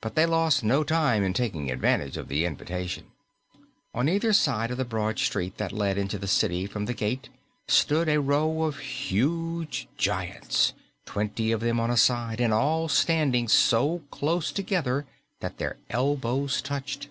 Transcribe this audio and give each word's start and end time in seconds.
But 0.00 0.14
they 0.14 0.26
lost 0.26 0.62
no 0.62 0.84
time 0.84 1.24
in 1.24 1.32
taking 1.32 1.68
advantage 1.68 2.16
of 2.16 2.28
the 2.28 2.44
invitation. 2.44 3.06
On 3.92 4.08
either 4.08 4.32
side 4.32 4.70
of 4.70 4.76
the 4.76 4.84
broad 4.84 5.18
street 5.18 5.56
that 5.58 5.72
led 5.72 5.98
into 5.98 6.18
the 6.18 6.28
city 6.28 6.66
from 6.68 6.84
the 6.84 6.94
gate 6.94 7.30
stood 7.66 8.08
a 8.08 8.20
row 8.20 8.62
of 8.62 8.78
huge 8.78 9.88
giants, 9.96 10.72
twenty 11.04 11.50
of 11.50 11.62
them 11.62 11.80
on 11.80 11.90
a 11.90 11.96
side 11.96 12.40
and 12.40 12.52
all 12.54 12.86
standing 12.86 13.48
so 13.48 14.02
close 14.12 14.52
together 14.52 15.04
that 15.40 15.58
their 15.58 15.78
elbows 15.90 16.62
touched. 16.62 17.08